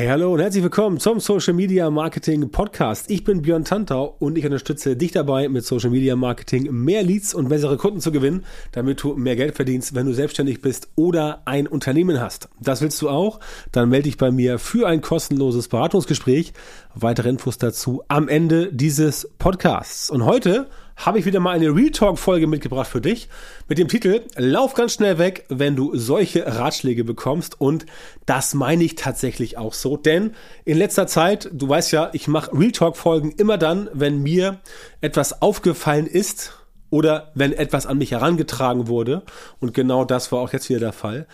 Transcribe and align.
Hey, 0.00 0.08
hallo 0.08 0.32
und 0.32 0.40
herzlich 0.40 0.62
willkommen 0.62 0.98
zum 0.98 1.20
Social 1.20 1.52
Media 1.52 1.90
Marketing 1.90 2.50
Podcast. 2.50 3.10
Ich 3.10 3.22
bin 3.22 3.42
Björn 3.42 3.66
Tantau 3.66 4.16
und 4.18 4.38
ich 4.38 4.46
unterstütze 4.46 4.96
dich 4.96 5.12
dabei, 5.12 5.46
mit 5.50 5.66
Social 5.66 5.90
Media 5.90 6.16
Marketing 6.16 6.72
mehr 6.72 7.02
Leads 7.02 7.34
und 7.34 7.50
bessere 7.50 7.76
Kunden 7.76 8.00
zu 8.00 8.10
gewinnen, 8.10 8.46
damit 8.72 9.02
du 9.02 9.14
mehr 9.16 9.36
Geld 9.36 9.56
verdienst, 9.56 9.94
wenn 9.94 10.06
du 10.06 10.14
selbstständig 10.14 10.62
bist 10.62 10.88
oder 10.96 11.42
ein 11.44 11.66
Unternehmen 11.66 12.18
hast. 12.18 12.48
Das 12.60 12.80
willst 12.80 13.02
du 13.02 13.10
auch? 13.10 13.40
Dann 13.72 13.90
melde 13.90 14.04
dich 14.04 14.16
bei 14.16 14.30
mir 14.30 14.58
für 14.58 14.88
ein 14.88 15.02
kostenloses 15.02 15.68
Beratungsgespräch. 15.68 16.54
Weitere 16.94 17.28
Infos 17.28 17.58
dazu 17.58 18.02
am 18.08 18.28
Ende 18.28 18.72
dieses 18.72 19.28
Podcasts. 19.38 20.08
Und 20.08 20.24
heute 20.24 20.68
habe 21.00 21.18
ich 21.18 21.24
wieder 21.24 21.40
mal 21.40 21.52
eine 21.56 21.74
Real 21.74 21.90
Talk 21.90 22.18
Folge 22.18 22.46
mitgebracht 22.46 22.88
für 22.88 23.00
dich 23.00 23.28
mit 23.68 23.78
dem 23.78 23.88
Titel 23.88 24.22
Lauf 24.36 24.74
ganz 24.74 24.94
schnell 24.94 25.18
weg, 25.18 25.46
wenn 25.48 25.74
du 25.74 25.96
solche 25.96 26.46
Ratschläge 26.46 27.04
bekommst. 27.04 27.60
Und 27.60 27.86
das 28.26 28.52
meine 28.52 28.84
ich 28.84 28.96
tatsächlich 28.96 29.56
auch 29.56 29.72
so, 29.72 29.96
denn 29.96 30.34
in 30.64 30.76
letzter 30.76 31.06
Zeit, 31.06 31.48
du 31.52 31.68
weißt 31.68 31.92
ja, 31.92 32.10
ich 32.12 32.28
mache 32.28 32.52
Real 32.52 32.72
Talk 32.72 32.96
Folgen 32.96 33.32
immer 33.32 33.56
dann, 33.56 33.88
wenn 33.94 34.22
mir 34.22 34.60
etwas 35.00 35.40
aufgefallen 35.40 36.06
ist 36.06 36.52
oder 36.90 37.32
wenn 37.34 37.52
etwas 37.52 37.86
an 37.86 37.98
mich 37.98 38.10
herangetragen 38.10 38.86
wurde. 38.86 39.22
Und 39.58 39.72
genau 39.72 40.04
das 40.04 40.30
war 40.32 40.40
auch 40.40 40.52
jetzt 40.52 40.68
wieder 40.68 40.80
der 40.80 40.92
Fall. 40.92 41.26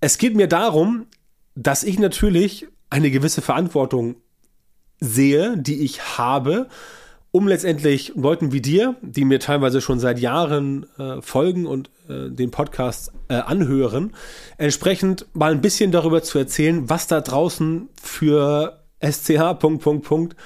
Es 0.00 0.18
geht 0.18 0.36
mir 0.36 0.48
darum, 0.48 1.06
dass 1.54 1.82
ich 1.82 1.98
natürlich 1.98 2.66
eine 2.90 3.10
gewisse 3.10 3.40
Verantwortung 3.40 4.16
sehe, 5.00 5.56
die 5.56 5.80
ich 5.80 6.18
habe, 6.18 6.68
um 7.32 7.48
letztendlich 7.48 8.12
Leuten 8.14 8.52
wie 8.52 8.60
dir, 8.60 8.94
die 9.00 9.24
mir 9.24 9.40
teilweise 9.40 9.80
schon 9.80 9.98
seit 9.98 10.20
Jahren 10.20 10.86
äh, 10.98 11.20
folgen 11.22 11.66
und 11.66 11.90
äh, 12.08 12.30
den 12.30 12.50
Podcast 12.50 13.10
äh, 13.28 13.34
anhören, 13.34 14.12
entsprechend 14.58 15.26
mal 15.32 15.52
ein 15.52 15.62
bisschen 15.62 15.90
darüber 15.92 16.22
zu 16.22 16.38
erzählen, 16.38 16.88
was 16.90 17.06
da 17.06 17.22
draußen 17.22 17.88
für 18.00 18.82
SCH 19.00 19.54
Punkt, 19.58 19.82
Punkt, 19.82 20.06
Punkt 20.06 20.36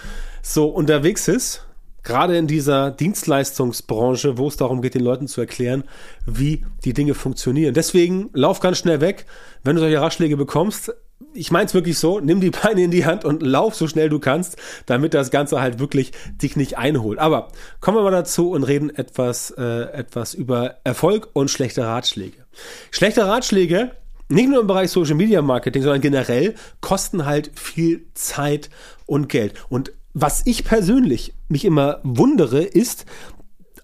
so 0.42 0.68
unterwegs 0.68 1.28
ist. 1.28 1.66
Gerade 2.04 2.36
in 2.36 2.46
dieser 2.46 2.92
Dienstleistungsbranche, 2.92 4.38
wo 4.38 4.46
es 4.46 4.56
darum 4.56 4.80
geht, 4.80 4.94
den 4.94 5.02
Leuten 5.02 5.26
zu 5.26 5.40
erklären, 5.40 5.82
wie 6.24 6.64
die 6.84 6.92
Dinge 6.92 7.14
funktionieren. 7.14 7.74
Deswegen 7.74 8.30
lauf 8.32 8.60
ganz 8.60 8.78
schnell 8.78 9.00
weg. 9.00 9.26
Wenn 9.64 9.74
du 9.74 9.80
solche 9.80 10.00
Ratschläge 10.00 10.36
bekommst, 10.36 10.94
ich 11.32 11.50
meine 11.50 11.66
es 11.66 11.74
wirklich 11.74 11.98
so, 11.98 12.20
nimm 12.20 12.40
die 12.40 12.50
Beine 12.50 12.82
in 12.82 12.90
die 12.90 13.06
Hand 13.06 13.24
und 13.24 13.42
lauf 13.42 13.74
so 13.74 13.88
schnell 13.88 14.08
du 14.08 14.18
kannst, 14.18 14.56
damit 14.86 15.14
das 15.14 15.30
Ganze 15.30 15.60
halt 15.60 15.78
wirklich 15.78 16.12
dich 16.42 16.56
nicht 16.56 16.78
einholt. 16.78 17.18
Aber 17.18 17.48
kommen 17.80 17.96
wir 17.96 18.02
mal 18.02 18.10
dazu 18.10 18.50
und 18.50 18.64
reden 18.64 18.90
etwas, 18.90 19.50
äh, 19.50 19.92
etwas 19.92 20.34
über 20.34 20.76
Erfolg 20.84 21.28
und 21.32 21.50
schlechte 21.50 21.84
Ratschläge. 21.84 22.44
Schlechte 22.90 23.26
Ratschläge, 23.26 23.92
nicht 24.28 24.48
nur 24.48 24.60
im 24.60 24.66
Bereich 24.66 24.90
Social 24.90 25.14
Media 25.14 25.40
Marketing, 25.42 25.82
sondern 25.82 26.00
generell, 26.00 26.54
kosten 26.80 27.24
halt 27.26 27.50
viel 27.54 28.06
Zeit 28.14 28.70
und 29.06 29.28
Geld. 29.28 29.54
Und 29.68 29.92
was 30.14 30.42
ich 30.46 30.64
persönlich 30.64 31.34
mich 31.48 31.64
immer 31.64 32.00
wundere, 32.02 32.62
ist, 32.62 33.06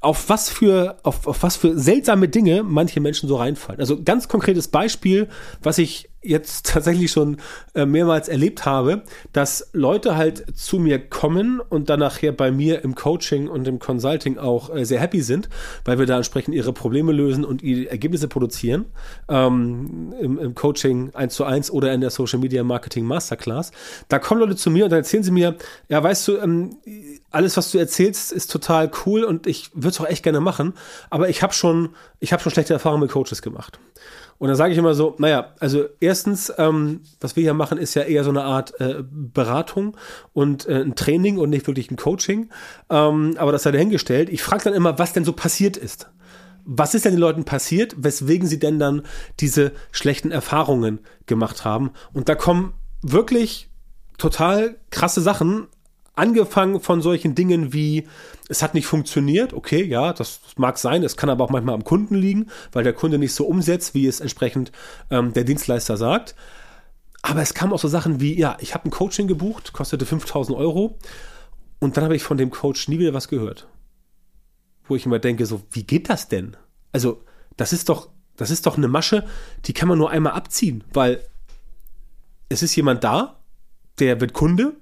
auf 0.00 0.28
was 0.28 0.48
für, 0.48 0.96
auf, 1.04 1.28
auf 1.28 1.42
was 1.44 1.56
für 1.56 1.78
seltsame 1.78 2.28
Dinge 2.28 2.64
manche 2.64 3.00
Menschen 3.00 3.28
so 3.28 3.36
reinfallen. 3.36 3.80
Also 3.80 4.02
ganz 4.02 4.26
konkretes 4.26 4.66
Beispiel, 4.66 5.28
was 5.62 5.78
ich 5.78 6.08
jetzt 6.22 6.66
tatsächlich 6.72 7.10
schon 7.10 7.38
äh, 7.74 7.84
mehrmals 7.84 8.28
erlebt 8.28 8.64
habe, 8.64 9.02
dass 9.32 9.70
Leute 9.72 10.16
halt 10.16 10.44
zu 10.56 10.78
mir 10.78 10.98
kommen 10.98 11.60
und 11.60 11.90
dann 11.90 12.00
nachher 12.00 12.32
bei 12.32 12.50
mir 12.50 12.82
im 12.84 12.94
Coaching 12.94 13.48
und 13.48 13.66
im 13.68 13.78
Consulting 13.78 14.38
auch 14.38 14.74
äh, 14.74 14.84
sehr 14.84 15.00
happy 15.00 15.22
sind, 15.22 15.48
weil 15.84 15.98
wir 15.98 16.06
da 16.06 16.16
entsprechend 16.16 16.54
ihre 16.54 16.72
Probleme 16.72 17.12
lösen 17.12 17.44
und 17.44 17.62
ihre 17.62 17.90
Ergebnisse 17.90 18.28
produzieren. 18.28 18.86
Ähm, 19.28 20.14
im, 20.20 20.38
im, 20.38 20.54
Coaching 20.54 21.10
1 21.14 21.34
zu 21.34 21.44
1 21.44 21.70
oder 21.70 21.92
in 21.92 22.00
der 22.00 22.10
Social 22.10 22.38
Media 22.38 22.62
Marketing 22.62 23.04
Masterclass. 23.04 23.72
Da 24.08 24.18
kommen 24.18 24.40
Leute 24.40 24.56
zu 24.56 24.70
mir 24.70 24.84
und 24.84 24.90
dann 24.90 25.00
erzählen 25.00 25.22
sie 25.22 25.30
mir, 25.30 25.56
ja, 25.88 26.02
weißt 26.02 26.28
du, 26.28 26.36
ähm, 26.38 26.76
alles, 27.30 27.56
was 27.56 27.70
du 27.70 27.78
erzählst, 27.78 28.32
ist 28.32 28.50
total 28.50 28.90
cool 29.06 29.24
und 29.24 29.46
ich 29.46 29.70
würde 29.74 29.88
es 29.88 30.00
auch 30.00 30.06
echt 30.06 30.22
gerne 30.22 30.40
machen, 30.40 30.74
aber 31.10 31.28
ich 31.28 31.42
habe 31.42 31.52
schon, 31.52 31.90
ich 32.20 32.32
habe 32.32 32.42
schon 32.42 32.52
schlechte 32.52 32.74
Erfahrungen 32.74 33.02
mit 33.02 33.10
Coaches 33.10 33.42
gemacht. 33.42 33.78
Und 34.38 34.48
dann 34.48 34.56
sage 34.56 34.72
ich 34.72 34.78
immer 34.78 34.94
so, 34.94 35.14
naja, 35.18 35.54
also 35.60 35.84
erstens, 36.00 36.52
ähm, 36.58 37.00
was 37.20 37.36
wir 37.36 37.42
hier 37.42 37.54
machen, 37.54 37.78
ist 37.78 37.94
ja 37.94 38.02
eher 38.02 38.24
so 38.24 38.30
eine 38.30 38.42
Art 38.42 38.78
äh, 38.80 39.02
Beratung 39.02 39.96
und 40.32 40.66
äh, 40.66 40.82
ein 40.82 40.96
Training 40.96 41.38
und 41.38 41.50
nicht 41.50 41.66
wirklich 41.66 41.90
ein 41.90 41.96
Coaching. 41.96 42.50
Ähm, 42.90 43.34
aber 43.38 43.52
das 43.52 43.62
sei 43.62 43.70
dahingestellt. 43.70 44.30
Ich 44.30 44.42
frage 44.42 44.64
dann 44.64 44.74
immer, 44.74 44.98
was 44.98 45.12
denn 45.12 45.24
so 45.24 45.32
passiert 45.32 45.76
ist. 45.76 46.10
Was 46.64 46.94
ist 46.94 47.04
denn 47.04 47.12
den 47.12 47.20
Leuten 47.20 47.44
passiert, 47.44 47.94
weswegen 47.98 48.46
sie 48.46 48.58
denn 48.58 48.78
dann 48.78 49.02
diese 49.40 49.72
schlechten 49.90 50.30
Erfahrungen 50.30 51.00
gemacht 51.26 51.64
haben? 51.64 51.90
Und 52.12 52.28
da 52.28 52.34
kommen 52.34 52.74
wirklich 53.02 53.68
total 54.18 54.76
krasse 54.90 55.20
Sachen 55.20 55.66
angefangen 56.14 56.80
von 56.80 57.00
solchen 57.00 57.34
Dingen 57.34 57.72
wie, 57.72 58.06
es 58.48 58.62
hat 58.62 58.74
nicht 58.74 58.86
funktioniert, 58.86 59.52
okay, 59.54 59.82
ja, 59.82 60.12
das 60.12 60.40
mag 60.56 60.78
sein, 60.78 61.02
es 61.02 61.16
kann 61.16 61.30
aber 61.30 61.44
auch 61.44 61.50
manchmal 61.50 61.74
am 61.74 61.84
Kunden 61.84 62.14
liegen, 62.14 62.50
weil 62.72 62.84
der 62.84 62.92
Kunde 62.92 63.18
nicht 63.18 63.34
so 63.34 63.46
umsetzt, 63.46 63.94
wie 63.94 64.06
es 64.06 64.20
entsprechend 64.20 64.72
ähm, 65.10 65.32
der 65.32 65.44
Dienstleister 65.44 65.96
sagt. 65.96 66.34
Aber 67.22 67.40
es 67.40 67.54
kamen 67.54 67.72
auch 67.72 67.78
so 67.78 67.88
Sachen 67.88 68.20
wie, 68.20 68.38
ja, 68.38 68.56
ich 68.60 68.74
habe 68.74 68.88
ein 68.88 68.90
Coaching 68.90 69.28
gebucht, 69.28 69.72
kostete 69.72 70.04
5000 70.04 70.56
Euro 70.58 70.98
und 71.78 71.96
dann 71.96 72.04
habe 72.04 72.16
ich 72.16 72.24
von 72.24 72.36
dem 72.36 72.50
Coach 72.50 72.88
nie 72.88 72.98
wieder 72.98 73.14
was 73.14 73.28
gehört. 73.28 73.68
Wo 74.84 74.96
ich 74.96 75.06
immer 75.06 75.20
denke, 75.20 75.46
so, 75.46 75.62
wie 75.70 75.84
geht 75.84 76.10
das 76.10 76.28
denn? 76.28 76.56
Also, 76.90 77.24
das 77.56 77.72
ist 77.72 77.88
doch, 77.88 78.08
das 78.36 78.50
ist 78.50 78.66
doch 78.66 78.76
eine 78.76 78.88
Masche, 78.88 79.24
die 79.64 79.72
kann 79.72 79.88
man 79.88 79.98
nur 79.98 80.10
einmal 80.10 80.32
abziehen, 80.32 80.84
weil 80.92 81.24
es 82.48 82.62
ist 82.62 82.74
jemand 82.76 83.04
da, 83.04 83.40
der 83.98 84.20
wird 84.20 84.32
Kunde, 84.32 84.74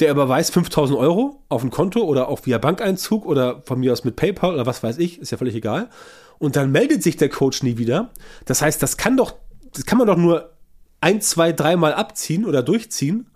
der 0.00 0.10
überweist 0.10 0.52
5000 0.52 0.98
Euro 0.98 1.42
auf 1.48 1.62
ein 1.62 1.70
Konto 1.70 2.00
oder 2.00 2.28
auch 2.28 2.46
via 2.46 2.58
Bankeinzug 2.58 3.26
oder 3.26 3.62
von 3.64 3.80
mir 3.80 3.92
aus 3.92 4.04
mit 4.04 4.16
PayPal 4.16 4.54
oder 4.54 4.66
was 4.66 4.82
weiß 4.82 4.98
ich, 4.98 5.20
ist 5.20 5.30
ja 5.30 5.38
völlig 5.38 5.54
egal. 5.54 5.90
Und 6.38 6.56
dann 6.56 6.70
meldet 6.70 7.02
sich 7.02 7.16
der 7.16 7.28
Coach 7.28 7.62
nie 7.62 7.78
wieder. 7.78 8.10
Das 8.44 8.62
heißt, 8.62 8.82
das 8.82 8.96
kann 8.96 9.16
doch, 9.16 9.34
das 9.74 9.86
kann 9.86 9.98
man 9.98 10.06
doch 10.06 10.16
nur 10.16 10.52
ein, 11.00 11.20
zwei, 11.20 11.52
dreimal 11.52 11.94
abziehen 11.94 12.44
oder 12.44 12.62
durchziehen 12.62 13.28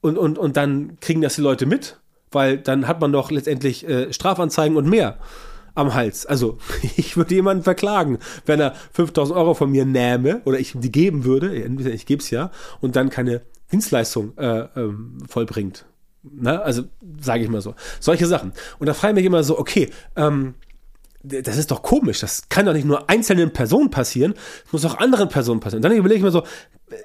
und, 0.00 0.18
und, 0.18 0.38
und 0.38 0.56
dann 0.56 0.98
kriegen 1.00 1.20
das 1.20 1.36
die 1.36 1.42
Leute 1.42 1.66
mit, 1.66 1.98
weil 2.30 2.58
dann 2.58 2.88
hat 2.88 3.00
man 3.00 3.12
doch 3.12 3.30
letztendlich 3.30 3.86
äh, 3.88 4.12
Strafanzeigen 4.12 4.76
und 4.76 4.88
mehr 4.88 5.18
am 5.74 5.94
Hals. 5.94 6.26
Also 6.26 6.58
ich 6.96 7.16
würde 7.16 7.34
jemanden 7.34 7.62
verklagen, 7.62 8.18
wenn 8.46 8.60
er 8.60 8.74
5000 8.92 9.36
Euro 9.38 9.54
von 9.54 9.70
mir 9.70 9.84
nähme 9.84 10.42
oder 10.44 10.58
ich 10.58 10.74
ihm 10.74 10.80
die 10.80 10.92
geben 10.92 11.24
würde, 11.24 11.54
ich 11.54 12.06
gebe 12.06 12.22
es 12.22 12.30
ja, 12.30 12.50
und 12.80 12.96
dann 12.96 13.10
keine 13.10 13.42
Dienstleistung 13.72 14.36
äh, 14.38 14.68
ähm, 14.76 15.18
vollbringt. 15.28 15.86
Ne? 16.32 16.60
Also 16.62 16.84
sage 17.20 17.44
ich 17.44 17.48
mal 17.48 17.60
so. 17.60 17.74
Solche 18.00 18.26
Sachen. 18.26 18.52
Und 18.78 18.86
da 18.86 18.94
frage 18.94 19.12
ich 19.12 19.16
mich 19.16 19.24
immer 19.26 19.42
so, 19.42 19.58
okay, 19.58 19.90
ähm, 20.16 20.54
das 21.22 21.56
ist 21.56 21.70
doch 21.70 21.82
komisch. 21.82 22.20
Das 22.20 22.48
kann 22.48 22.66
doch 22.66 22.72
nicht 22.72 22.86
nur 22.86 23.10
einzelnen 23.10 23.52
Personen 23.52 23.90
passieren, 23.90 24.34
es 24.64 24.72
muss 24.72 24.84
auch 24.84 24.98
anderen 24.98 25.28
Personen 25.28 25.60
passieren. 25.60 25.84
Und 25.84 25.90
dann 25.90 25.98
überlege 25.98 26.18
ich 26.18 26.24
mir 26.24 26.30
so, 26.30 26.44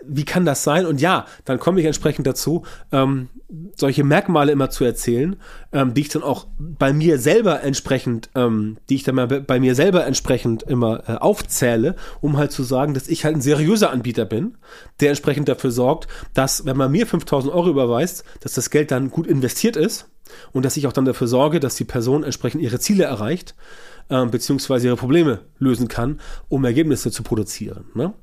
wie 0.05 0.25
kann 0.25 0.45
das 0.45 0.63
sein? 0.63 0.85
Und 0.85 1.01
ja, 1.01 1.25
dann 1.45 1.59
komme 1.59 1.79
ich 1.79 1.85
entsprechend 1.87 2.27
dazu, 2.27 2.63
ähm, 2.91 3.29
solche 3.75 4.03
Merkmale 4.03 4.51
immer 4.51 4.69
zu 4.69 4.83
erzählen, 4.83 5.37
ähm, 5.71 5.93
die 5.93 6.01
ich 6.01 6.09
dann 6.09 6.21
auch 6.21 6.47
bei 6.59 6.93
mir 6.93 7.17
selber 7.17 7.63
entsprechend, 7.63 8.29
ähm, 8.35 8.77
die 8.89 8.95
ich 8.95 9.03
dann 9.03 9.15
mal 9.15 9.27
bei 9.27 9.59
mir 9.59 9.73
selber 9.73 10.05
entsprechend 10.05 10.63
immer 10.63 11.09
äh, 11.09 11.13
aufzähle, 11.13 11.95
um 12.21 12.37
halt 12.37 12.51
zu 12.51 12.63
sagen, 12.63 12.93
dass 12.93 13.07
ich 13.07 13.25
halt 13.25 13.35
ein 13.35 13.41
seriöser 13.41 13.89
Anbieter 13.91 14.25
bin, 14.25 14.57
der 14.99 15.09
entsprechend 15.09 15.49
dafür 15.49 15.71
sorgt, 15.71 16.07
dass, 16.33 16.65
wenn 16.65 16.77
man 16.77 16.91
mir 16.91 17.07
5000 17.07 17.51
Euro 17.53 17.69
überweist, 17.69 18.23
dass 18.41 18.53
das 18.53 18.69
Geld 18.69 18.91
dann 18.91 19.09
gut 19.09 19.25
investiert 19.25 19.75
ist 19.75 20.09
und 20.53 20.63
dass 20.63 20.77
ich 20.77 20.85
auch 20.85 20.93
dann 20.93 21.05
dafür 21.05 21.27
sorge, 21.27 21.59
dass 21.59 21.75
die 21.75 21.85
Person 21.85 22.23
entsprechend 22.23 22.61
ihre 22.61 22.79
Ziele 22.79 23.05
erreicht 23.05 23.55
äh, 24.09 24.25
beziehungsweise 24.25 24.87
ihre 24.87 24.95
Probleme 24.95 25.39
lösen 25.57 25.87
kann, 25.87 26.19
um 26.49 26.63
Ergebnisse 26.65 27.11
zu 27.11 27.23
produzieren. 27.23 27.85
Ne? 27.95 28.13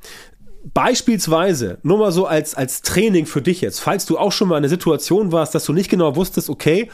Beispielsweise, 0.64 1.78
nur 1.82 1.98
mal 1.98 2.12
so 2.12 2.26
als, 2.26 2.54
als 2.54 2.82
Training 2.82 3.26
für 3.26 3.42
dich 3.42 3.60
jetzt, 3.60 3.80
falls 3.80 4.06
du 4.06 4.18
auch 4.18 4.32
schon 4.32 4.48
mal 4.48 4.56
in 4.56 4.64
einer 4.64 4.68
Situation 4.68 5.32
warst, 5.32 5.54
dass 5.54 5.64
du 5.64 5.72
nicht 5.72 5.90
genau 5.90 6.16
wusstest, 6.16 6.50
okay, 6.50 6.88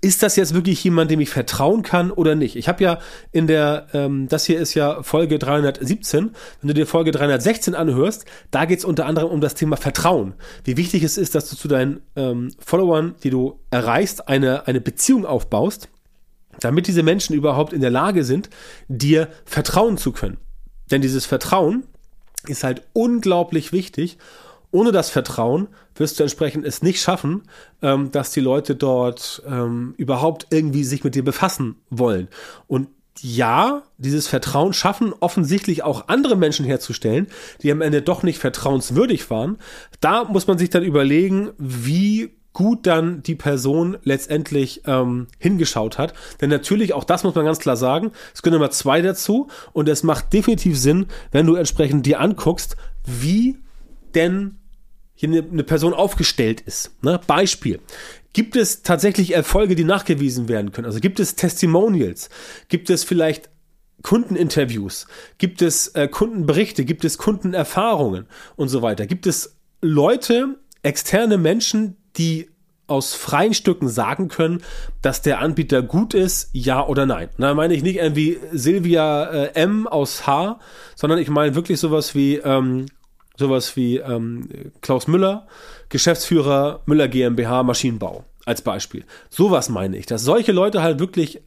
ist 0.00 0.22
das 0.22 0.36
jetzt 0.36 0.54
wirklich 0.54 0.82
jemand, 0.84 1.10
dem 1.10 1.20
ich 1.20 1.30
vertrauen 1.30 1.82
kann 1.82 2.10
oder 2.10 2.34
nicht? 2.34 2.56
Ich 2.56 2.68
habe 2.68 2.82
ja 2.82 2.98
in 3.32 3.46
der, 3.46 3.86
ähm, 3.92 4.28
das 4.28 4.44
hier 4.44 4.58
ist 4.58 4.74
ja 4.74 5.02
Folge 5.02 5.38
317, 5.38 6.30
wenn 6.60 6.68
du 6.68 6.74
dir 6.74 6.86
Folge 6.86 7.12
316 7.12 7.74
anhörst, 7.74 8.24
da 8.50 8.64
geht 8.64 8.80
es 8.80 8.84
unter 8.84 9.06
anderem 9.06 9.30
um 9.30 9.40
das 9.40 9.54
Thema 9.54 9.76
Vertrauen. 9.76 10.34
Wie 10.64 10.76
wichtig 10.76 11.02
es 11.02 11.16
ist, 11.16 11.34
dass 11.34 11.48
du 11.48 11.56
zu 11.56 11.68
deinen 11.68 12.00
ähm, 12.14 12.50
Followern, 12.58 13.14
die 13.22 13.30
du 13.30 13.60
erreichst, 13.70 14.28
eine, 14.28 14.66
eine 14.66 14.80
Beziehung 14.80 15.24
aufbaust, 15.24 15.88
damit 16.60 16.88
diese 16.88 17.02
Menschen 17.02 17.34
überhaupt 17.34 17.72
in 17.72 17.80
der 17.80 17.90
Lage 17.90 18.24
sind, 18.24 18.50
dir 18.88 19.28
vertrauen 19.44 19.98
zu 19.98 20.12
können. 20.12 20.38
Denn 20.90 21.00
dieses 21.00 21.26
Vertrauen 21.26 21.84
ist 22.48 22.64
halt 22.64 22.82
unglaublich 22.92 23.72
wichtig 23.72 24.18
ohne 24.76 24.92
das 24.92 25.10
Vertrauen 25.10 25.68
wirst 25.94 26.18
du 26.18 26.22
entsprechend 26.22 26.66
es 26.66 26.82
nicht 26.82 27.00
schaffen, 27.00 27.42
ähm, 27.80 28.10
dass 28.12 28.30
die 28.30 28.40
Leute 28.40 28.76
dort 28.76 29.42
ähm, 29.46 29.94
überhaupt 29.96 30.48
irgendwie 30.50 30.84
sich 30.84 31.02
mit 31.02 31.14
dir 31.14 31.24
befassen 31.24 31.76
wollen. 31.88 32.28
Und 32.66 32.88
ja, 33.20 33.82
dieses 33.96 34.28
Vertrauen 34.28 34.74
schaffen 34.74 35.14
offensichtlich 35.20 35.82
auch 35.82 36.08
andere 36.08 36.36
Menschen 36.36 36.66
herzustellen, 36.66 37.28
die 37.62 37.72
am 37.72 37.80
Ende 37.80 38.02
doch 38.02 38.22
nicht 38.22 38.38
vertrauenswürdig 38.38 39.30
waren. 39.30 39.56
Da 40.00 40.24
muss 40.24 40.46
man 40.46 40.58
sich 40.58 40.68
dann 40.68 40.82
überlegen, 40.82 41.52
wie 41.56 42.35
gut 42.56 42.86
dann 42.86 43.22
die 43.22 43.34
Person 43.34 43.98
letztendlich 44.02 44.80
ähm, 44.86 45.26
hingeschaut 45.38 45.98
hat. 45.98 46.14
Denn 46.40 46.48
natürlich, 46.48 46.94
auch 46.94 47.04
das 47.04 47.22
muss 47.22 47.34
man 47.34 47.44
ganz 47.44 47.58
klar 47.58 47.76
sagen, 47.76 48.12
es 48.32 48.40
gehören 48.40 48.58
immer 48.58 48.70
zwei 48.70 49.02
dazu 49.02 49.48
und 49.74 49.90
es 49.90 50.02
macht 50.02 50.32
definitiv 50.32 50.78
Sinn, 50.78 51.04
wenn 51.32 51.44
du 51.44 51.54
entsprechend 51.54 52.06
dir 52.06 52.18
anguckst, 52.18 52.78
wie 53.04 53.58
denn 54.14 54.56
hier 55.14 55.28
eine, 55.28 55.42
eine 55.42 55.64
Person 55.64 55.92
aufgestellt 55.92 56.62
ist. 56.62 56.92
Ne? 57.02 57.20
Beispiel. 57.26 57.78
Gibt 58.32 58.56
es 58.56 58.80
tatsächlich 58.80 59.34
Erfolge, 59.34 59.74
die 59.74 59.84
nachgewiesen 59.84 60.48
werden 60.48 60.72
können? 60.72 60.86
Also 60.86 61.00
gibt 61.00 61.20
es 61.20 61.34
Testimonials? 61.34 62.30
Gibt 62.68 62.88
es 62.88 63.04
vielleicht 63.04 63.50
Kundeninterviews? 64.02 65.08
Gibt 65.36 65.60
es 65.60 65.88
äh, 65.88 66.08
Kundenberichte? 66.08 66.86
Gibt 66.86 67.04
es 67.04 67.18
Kundenerfahrungen 67.18 68.24
und 68.56 68.68
so 68.68 68.80
weiter? 68.80 69.06
Gibt 69.06 69.26
es 69.26 69.58
Leute, 69.82 70.58
externe 70.82 71.36
Menschen, 71.36 71.98
die 72.18 72.50
aus 72.86 73.14
freien 73.14 73.54
Stücken 73.54 73.88
sagen 73.88 74.28
können, 74.28 74.62
dass 75.02 75.22
der 75.22 75.40
Anbieter 75.40 75.82
gut 75.82 76.14
ist, 76.14 76.50
ja 76.52 76.86
oder 76.86 77.04
nein. 77.04 77.28
Da 77.36 77.54
meine 77.54 77.74
ich 77.74 77.82
nicht 77.82 77.96
irgendwie 77.96 78.38
Silvia 78.52 79.24
äh, 79.24 79.46
M 79.54 79.86
aus 79.88 80.26
H, 80.26 80.60
sondern 80.94 81.18
ich 81.18 81.28
meine 81.28 81.54
wirklich 81.54 81.80
sowas 81.80 82.14
wie 82.14 82.36
ähm, 82.36 82.86
sowas 83.36 83.76
wie 83.76 83.98
ähm, 83.98 84.48
Klaus 84.80 85.08
Müller, 85.08 85.46
Geschäftsführer 85.88 86.82
Müller 86.86 87.08
GmbH 87.08 87.62
Maschinenbau 87.64 88.24
als 88.44 88.62
Beispiel. 88.62 89.04
Sowas 89.30 89.68
meine 89.68 89.96
ich, 89.96 90.06
dass 90.06 90.22
solche 90.22 90.52
Leute 90.52 90.82
halt 90.82 91.00
wirklich 91.00 91.42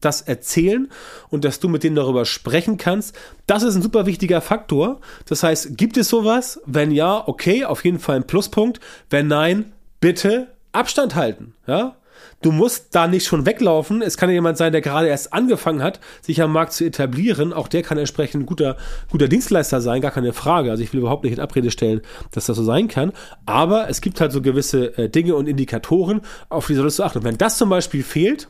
das 0.00 0.20
erzählen 0.20 0.90
und 1.30 1.44
dass 1.44 1.60
du 1.60 1.68
mit 1.68 1.84
denen 1.84 1.94
darüber 1.94 2.24
sprechen 2.24 2.76
kannst. 2.76 3.16
Das 3.46 3.62
ist 3.62 3.76
ein 3.76 3.82
super 3.82 4.04
wichtiger 4.04 4.40
Faktor. 4.40 5.00
Das 5.26 5.44
heißt, 5.44 5.76
gibt 5.78 5.96
es 5.96 6.08
sowas? 6.08 6.60
Wenn 6.66 6.90
ja, 6.90 7.22
okay, 7.28 7.64
auf 7.64 7.84
jeden 7.84 8.00
Fall 8.00 8.16
ein 8.16 8.26
Pluspunkt. 8.26 8.80
Wenn 9.10 9.28
nein, 9.28 9.72
bitte 10.02 10.48
Abstand 10.72 11.14
halten. 11.14 11.54
Ja? 11.66 11.96
Du 12.42 12.50
musst 12.50 12.94
da 12.94 13.06
nicht 13.06 13.26
schon 13.26 13.46
weglaufen. 13.46 14.02
Es 14.02 14.16
kann 14.16 14.28
ja 14.28 14.34
jemand 14.34 14.58
sein, 14.58 14.72
der 14.72 14.80
gerade 14.80 15.06
erst 15.06 15.32
angefangen 15.32 15.82
hat, 15.82 16.00
sich 16.20 16.42
am 16.42 16.52
Markt 16.52 16.72
zu 16.72 16.84
etablieren. 16.84 17.52
Auch 17.52 17.68
der 17.68 17.82
kann 17.82 17.98
entsprechend 17.98 18.42
ein 18.42 18.46
guter, 18.46 18.76
guter 19.10 19.28
Dienstleister 19.28 19.80
sein, 19.80 20.02
gar 20.02 20.10
keine 20.10 20.32
Frage. 20.32 20.70
Also 20.70 20.82
ich 20.82 20.92
will 20.92 21.00
überhaupt 21.00 21.22
nicht 21.22 21.34
in 21.34 21.40
Abrede 21.40 21.70
stellen, 21.70 22.02
dass 22.32 22.46
das 22.46 22.56
so 22.56 22.64
sein 22.64 22.88
kann. 22.88 23.12
Aber 23.46 23.88
es 23.88 24.00
gibt 24.00 24.20
halt 24.20 24.32
so 24.32 24.42
gewisse 24.42 24.98
äh, 24.98 25.08
Dinge 25.08 25.36
und 25.36 25.48
Indikatoren, 25.48 26.22
auf 26.48 26.66
die 26.66 26.74
solltest 26.74 26.98
du 26.98 27.04
achten. 27.04 27.18
Und 27.18 27.24
wenn 27.24 27.38
das 27.38 27.56
zum 27.56 27.68
Beispiel 27.68 28.02
fehlt, 28.02 28.48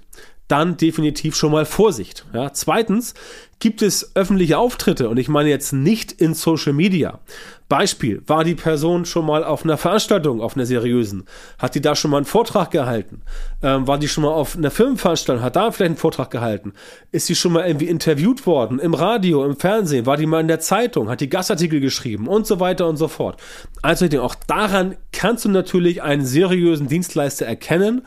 dann 0.49 0.77
definitiv 0.77 1.35
schon 1.35 1.53
mal 1.53 1.65
Vorsicht. 1.65 2.27
Ja. 2.35 2.53
Zweitens 2.53 3.15
gibt 3.59 3.81
es 3.81 4.17
öffentliche 4.17 4.59
Auftritte 4.59 5.09
und 5.09 5.19
ich 5.19 5.29
meine 5.29 5.49
jetzt 5.49 5.73
nicht 5.73 6.11
in 6.11 6.35
Social 6.35 6.73
Media. 6.73 7.21
Beispiel, 7.69 8.21
war 8.27 8.45
die 8.45 8.55
Person 8.55 9.07
schon 9.07 9.25
mal 9.25 9.45
auf 9.45 9.65
einer 9.65 9.79
Veranstaltung, 9.79 10.43
auf 10.43 10.57
einer 10.57 10.67
seriösen? 10.67 11.25
Hat 11.59 11.75
die 11.75 11.81
da 11.81 11.95
schon 11.95 12.11
mal 12.11 12.19
einen 12.19 12.27
Vortrag 12.27 12.71
gehalten? 12.71 13.23
Ähm, 13.63 13.87
war 13.87 13.99
die 13.99 14.09
schon 14.09 14.25
mal 14.25 14.33
auf 14.33 14.57
einer 14.57 14.71
Firmenveranstaltung, 14.71 15.43
hat 15.43 15.57
da 15.57 15.71
vielleicht 15.71 15.91
einen 15.91 15.97
Vortrag 15.97 16.31
gehalten? 16.31 16.75
Ist 17.13 17.29
sie 17.29 17.35
schon 17.35 17.53
mal 17.53 17.67
irgendwie 17.67 17.89
interviewt 17.89 18.47
worden? 18.47 18.79
Im 18.79 18.93
Radio, 18.93 19.43
im 19.45 19.57
Fernsehen? 19.57 20.05
War 20.05 20.19
die 20.19 20.27
mal 20.27 20.41
in 20.41 20.49
der 20.49 20.61
Zeitung? 20.61 21.09
Hat 21.09 21.23
die 21.23 21.31
Gastartikel 21.31 21.81
geschrieben? 21.81 22.29
Und 22.29 22.47
so 22.47 22.61
weiter 22.61 22.89
und 22.89 22.99
so 22.99 23.09
fort. 23.09 23.41
Also 23.81 24.07
auch 24.21 24.35
daran 24.35 24.97
kannst 25.13 25.47
du 25.47 25.49
natürlich 25.49 26.03
einen 26.03 26.27
seriösen 26.27 26.89
Dienstleister 26.89 27.47
erkennen 27.47 28.03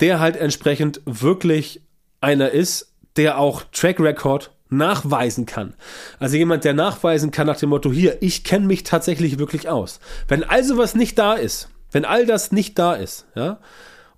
der 0.00 0.20
halt 0.20 0.36
entsprechend 0.36 1.00
wirklich 1.04 1.82
einer 2.20 2.50
ist, 2.50 2.92
der 3.16 3.38
auch 3.38 3.62
Track 3.72 4.00
Record 4.00 4.50
nachweisen 4.68 5.46
kann. 5.46 5.74
Also 6.18 6.36
jemand, 6.36 6.64
der 6.64 6.74
nachweisen 6.74 7.30
kann 7.30 7.46
nach 7.46 7.58
dem 7.58 7.70
Motto, 7.70 7.92
hier, 7.92 8.18
ich 8.22 8.44
kenne 8.44 8.66
mich 8.66 8.84
tatsächlich 8.84 9.38
wirklich 9.38 9.68
aus. 9.68 10.00
Wenn 10.28 10.44
also 10.44 10.78
was 10.78 10.94
nicht 10.94 11.18
da 11.18 11.34
ist, 11.34 11.68
wenn 11.90 12.04
all 12.04 12.24
das 12.24 12.52
nicht 12.52 12.78
da 12.78 12.94
ist, 12.94 13.26
ja, 13.34 13.58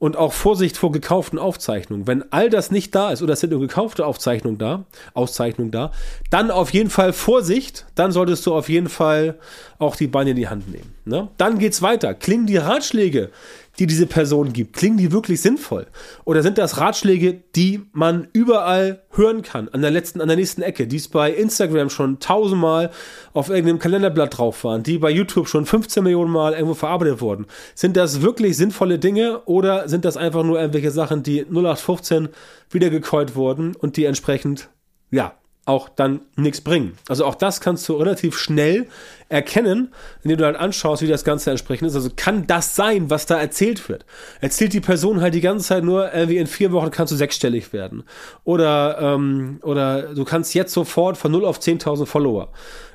und 0.03 0.17
auch 0.17 0.33
Vorsicht 0.33 0.77
vor 0.77 0.91
gekauften 0.91 1.39
Aufzeichnungen. 1.39 2.09
Wenn 2.09 2.25
all 2.33 2.51
das 2.51 2.73
nicht 2.73 2.93
da 2.93 3.13
ist 3.13 3.23
oder 3.23 3.35
es 3.35 3.41
sind 3.41 3.51
nur 3.51 3.61
gekaufte 3.61 4.05
Aufzeichnungen 4.05 4.59
da, 4.59 4.85
Auszeichnungen 5.15 5.71
da, 5.71 5.93
dann 6.29 6.51
auf 6.51 6.71
jeden 6.71 6.91
Fall 6.91 7.13
Vorsicht, 7.13 7.87
dann 7.95 8.11
solltest 8.11 8.45
du 8.45 8.53
auf 8.53 8.69
jeden 8.69 8.89
Fall 8.89 9.39
auch 9.79 9.95
die 9.95 10.09
Beine 10.09 10.31
in 10.31 10.37
die 10.37 10.49
Hand 10.49 10.69
nehmen. 10.69 10.93
Ne? 11.05 11.29
Dann 11.39 11.61
geht's 11.61 11.83
weiter. 11.83 12.15
Klingen 12.15 12.49
die 12.49 12.57
Ratschläge, 12.57 13.31
die 13.79 13.87
diese 13.87 14.07
Person 14.07 14.53
gibt, 14.53 14.75
klingen 14.75 14.99
die 14.99 15.13
wirklich 15.13 15.41
sinnvoll? 15.41 15.87
Oder 16.25 16.43
sind 16.43 16.59
das 16.59 16.79
Ratschläge, 16.79 17.43
die 17.57 17.83
man 17.93 18.29
überall 18.33 19.03
hören 19.11 19.43
kann, 19.43 19.69
an 19.69 19.83
der 19.83 19.91
letzten, 19.91 20.21
an 20.21 20.29
der 20.29 20.37
nächsten 20.37 20.63
Ecke, 20.63 20.87
die 20.87 20.97
es 20.97 21.09
bei 21.09 21.33
Instagram 21.33 21.91
schon 21.91 22.19
tausendmal 22.21 22.91
auf 23.33 23.49
irgendeinem 23.49 23.79
Kalenderblatt 23.79 24.39
drauf 24.39 24.65
waren, 24.65 24.83
die 24.83 24.99
bei 24.99 25.11
YouTube 25.11 25.49
schon 25.49 25.67
15 25.67 26.03
Millionen 26.03 26.31
Mal 26.31 26.53
irgendwo 26.53 26.75
verarbeitet 26.75 27.21
wurden? 27.21 27.47
Sind 27.75 27.97
das 27.97 28.23
wirklich 28.23 28.57
sinnvolle 28.57 28.99
Dinge 28.99 29.43
oder 29.47 29.89
sind 29.89 30.05
das 30.05 30.17
einfach 30.17 30.45
nur 30.45 30.61
irgendwelche 30.61 30.91
Sachen, 30.91 31.23
die 31.23 31.41
0815 31.43 32.29
wiedergekäut 32.71 33.35
wurden 33.35 33.75
und 33.75 33.97
die 33.97 34.05
entsprechend, 34.05 34.69
ja, 35.11 35.35
auch 35.65 35.89
dann 35.89 36.23
nichts 36.37 36.61
bringen. 36.61 36.95
Also 37.09 37.25
auch 37.25 37.37
das 37.37 37.61
kannst 37.61 37.89
du 37.89 37.95
relativ 37.95 38.37
schnell 38.37 38.89
erkennen, 39.29 39.95
indem 40.23 40.39
du 40.39 40.45
halt 40.45 40.57
anschaust, 40.57 41.03
wie 41.03 41.07
das 41.07 41.25
Ganze 41.25 41.51
entsprechend 41.51 41.89
ist. 41.89 41.95
Also 41.95 42.11
kann 42.15 42.49
das 42.49 42.75
sein, 42.75 43.11
was 43.11 43.27
da 43.27 43.41
erzählt 43.41 43.89
wird? 43.89 44.05
Erzählt 44.41 44.73
die 44.73 44.81
Person 44.81 45.21
halt 45.21 45.35
die 45.35 45.41
ganze 45.41 45.69
Zeit 45.69 45.85
nur, 45.85 46.13
irgendwie 46.13 46.39
in 46.39 46.49
vier 46.49 46.73
Wochen 46.73 46.91
kannst 46.91 47.13
du 47.13 47.17
sechsstellig 47.17 47.73
werden. 47.73 48.03
Oder, 48.43 48.99
ähm, 49.01 49.61
oder 49.63 50.15
du 50.15 50.25
kannst 50.25 50.53
jetzt 50.55 50.73
sofort 50.73 51.17
von 51.17 51.31
0 51.31 51.45
auf 51.45 51.61
10.000 51.61 52.07
Follower 52.07 52.49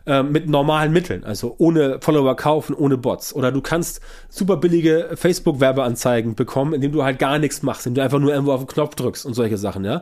äh, 0.06 0.22
mit 0.22 0.48
normalen 0.50 0.92
Mitteln, 0.92 1.24
also 1.24 1.56
ohne 1.58 2.00
Follower 2.02 2.36
kaufen, 2.36 2.76
ohne 2.76 2.98
Bots. 2.98 3.34
Oder 3.34 3.52
du 3.52 3.62
kannst 3.62 4.02
super 4.30 4.58
billige 4.58 5.12
Facebook-Werbeanzeigen 5.16 6.36
bekommen, 6.36 6.74
indem 6.74 6.92
du 6.92 7.04
halt 7.04 7.18
gar 7.18 7.40
nichts 7.40 7.64
machst, 7.64 7.88
indem 7.88 7.96
du 7.96 8.04
einfach 8.04 8.20
nur 8.20 8.34
irgendwo 8.34 8.52
auf 8.52 8.62
den 8.62 8.68
Knopf 8.68 8.96
drückst 8.96 9.26
und 9.26 9.34
solche 9.34 9.58
Sachen, 9.58 9.86
ja. 9.86 10.02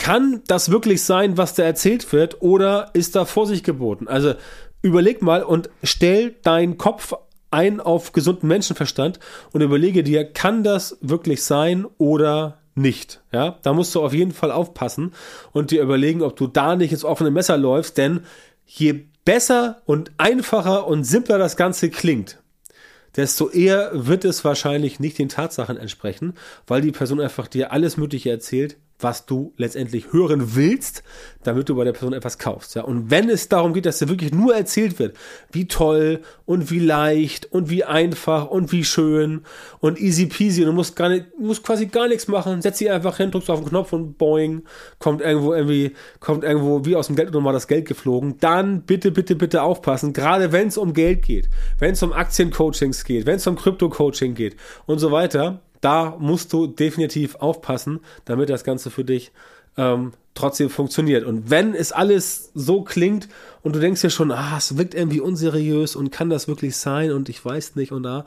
Kann 0.00 0.40
das 0.46 0.70
wirklich 0.70 1.04
sein, 1.04 1.36
was 1.36 1.52
da 1.52 1.62
erzählt 1.62 2.10
wird, 2.14 2.40
oder 2.40 2.88
ist 2.94 3.16
da 3.16 3.26
Vorsicht 3.26 3.66
geboten? 3.66 4.08
Also 4.08 4.32
überleg 4.80 5.20
mal 5.20 5.42
und 5.42 5.68
stell 5.82 6.36
deinen 6.42 6.78
Kopf 6.78 7.12
ein 7.50 7.80
auf 7.80 8.12
gesunden 8.12 8.48
Menschenverstand 8.48 9.20
und 9.52 9.60
überlege 9.60 10.02
dir, 10.02 10.24
kann 10.24 10.64
das 10.64 10.96
wirklich 11.02 11.44
sein 11.44 11.84
oder 11.98 12.62
nicht? 12.74 13.20
Ja, 13.30 13.58
da 13.62 13.74
musst 13.74 13.94
du 13.94 14.02
auf 14.02 14.14
jeden 14.14 14.32
Fall 14.32 14.52
aufpassen 14.52 15.12
und 15.52 15.70
dir 15.70 15.82
überlegen, 15.82 16.22
ob 16.22 16.34
du 16.34 16.46
da 16.46 16.76
nicht 16.76 16.92
ins 16.92 17.04
offene 17.04 17.30
Messer 17.30 17.58
läufst, 17.58 17.98
denn 17.98 18.20
je 18.64 19.04
besser 19.26 19.82
und 19.84 20.12
einfacher 20.16 20.86
und 20.86 21.04
simpler 21.04 21.36
das 21.36 21.58
Ganze 21.58 21.90
klingt, 21.90 22.38
desto 23.16 23.50
eher 23.50 23.90
wird 23.92 24.24
es 24.24 24.46
wahrscheinlich 24.46 24.98
nicht 24.98 25.18
den 25.18 25.28
Tatsachen 25.28 25.76
entsprechen, 25.76 26.38
weil 26.66 26.80
die 26.80 26.90
Person 26.90 27.20
einfach 27.20 27.48
dir 27.48 27.70
alles 27.70 27.98
Mögliche 27.98 28.30
erzählt, 28.30 28.78
was 29.02 29.26
du 29.26 29.52
letztendlich 29.56 30.12
hören 30.12 30.54
willst, 30.54 31.02
damit 31.42 31.68
du 31.68 31.74
bei 31.74 31.84
der 31.84 31.92
Person 31.92 32.12
etwas 32.12 32.38
kaufst. 32.38 32.74
Ja? 32.74 32.82
Und 32.82 33.10
wenn 33.10 33.28
es 33.30 33.48
darum 33.48 33.72
geht, 33.72 33.86
dass 33.86 33.98
dir 33.98 34.08
wirklich 34.08 34.32
nur 34.32 34.54
erzählt 34.54 34.98
wird, 34.98 35.16
wie 35.50 35.66
toll 35.66 36.20
und 36.44 36.70
wie 36.70 36.78
leicht 36.78 37.52
und 37.52 37.70
wie 37.70 37.84
einfach 37.84 38.48
und 38.48 38.72
wie 38.72 38.84
schön 38.84 39.42
und 39.80 40.00
easy 40.00 40.26
peasy 40.26 40.62
und 40.62 40.68
du 40.68 40.72
musst, 40.72 40.96
gar 40.96 41.08
nicht, 41.08 41.26
musst 41.38 41.64
quasi 41.64 41.86
gar 41.86 42.08
nichts 42.08 42.28
machen, 42.28 42.60
setz 42.62 42.78
sie 42.78 42.90
einfach 42.90 43.16
hin, 43.16 43.30
drückst 43.30 43.50
auf 43.50 43.60
den 43.60 43.68
Knopf 43.68 43.92
und 43.92 44.18
boing, 44.18 44.62
kommt 44.98 45.20
irgendwo 45.20 45.54
irgendwie, 45.54 45.94
kommt 46.20 46.44
irgendwo 46.44 46.84
wie 46.84 46.96
aus 46.96 47.06
dem 47.06 47.16
Geldautomat 47.16 47.54
das 47.54 47.68
Geld 47.68 47.86
geflogen, 47.86 48.36
dann 48.40 48.82
bitte, 48.82 49.10
bitte, 49.10 49.36
bitte 49.36 49.62
aufpassen, 49.62 50.12
gerade 50.12 50.52
wenn 50.52 50.68
es 50.68 50.76
um 50.76 50.92
Geld 50.92 51.22
geht, 51.22 51.48
wenn 51.78 51.92
es 51.92 52.02
um 52.02 52.12
Aktiencoachings 52.12 53.04
geht, 53.04 53.26
wenn 53.26 53.36
es 53.36 53.46
um 53.46 53.56
Krypto-Coaching 53.56 54.34
geht 54.34 54.56
und 54.86 54.98
so 54.98 55.10
weiter, 55.10 55.60
da 55.80 56.16
musst 56.18 56.52
du 56.52 56.66
definitiv 56.66 57.36
aufpassen, 57.36 58.00
damit 58.24 58.50
das 58.50 58.64
Ganze 58.64 58.90
für 58.90 59.04
dich 59.04 59.32
ähm, 59.76 60.12
trotzdem 60.34 60.70
funktioniert. 60.70 61.24
Und 61.24 61.50
wenn 61.50 61.74
es 61.74 61.92
alles 61.92 62.50
so 62.54 62.82
klingt 62.82 63.28
und 63.62 63.74
du 63.74 63.80
denkst 63.80 64.00
dir 64.00 64.10
schon, 64.10 64.30
ah, 64.30 64.56
es 64.58 64.76
wirkt 64.76 64.94
irgendwie 64.94 65.20
unseriös 65.20 65.96
und 65.96 66.10
kann 66.10 66.30
das 66.30 66.48
wirklich 66.48 66.76
sein 66.76 67.12
und 67.12 67.28
ich 67.28 67.44
weiß 67.44 67.76
nicht 67.76 67.92
und 67.92 68.02
da, 68.02 68.24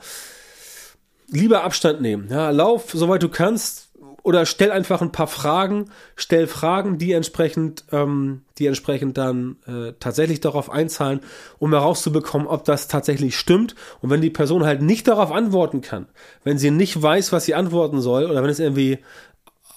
lieber 1.28 1.64
Abstand 1.64 2.00
nehmen. 2.00 2.28
Ja, 2.30 2.50
lauf 2.50 2.90
soweit 2.92 3.22
du 3.22 3.28
kannst 3.28 3.83
oder 4.24 4.46
stell 4.46 4.72
einfach 4.72 5.02
ein 5.02 5.12
paar 5.12 5.26
Fragen, 5.26 5.90
stell 6.16 6.46
Fragen, 6.46 6.96
die 6.96 7.12
entsprechend, 7.12 7.84
ähm, 7.92 8.40
die 8.58 8.66
entsprechend 8.66 9.18
dann 9.18 9.56
äh, 9.66 9.92
tatsächlich 10.00 10.40
darauf 10.40 10.70
einzahlen, 10.70 11.20
um 11.58 11.72
herauszubekommen, 11.72 12.48
ob 12.48 12.64
das 12.64 12.88
tatsächlich 12.88 13.36
stimmt. 13.36 13.74
Und 14.00 14.08
wenn 14.08 14.22
die 14.22 14.30
Person 14.30 14.64
halt 14.64 14.80
nicht 14.80 15.06
darauf 15.06 15.30
antworten 15.30 15.82
kann, 15.82 16.06
wenn 16.42 16.56
sie 16.56 16.70
nicht 16.70 17.00
weiß, 17.00 17.32
was 17.32 17.44
sie 17.44 17.54
antworten 17.54 18.00
soll, 18.00 18.24
oder 18.24 18.42
wenn 18.42 18.50
es 18.50 18.60
irgendwie 18.60 18.98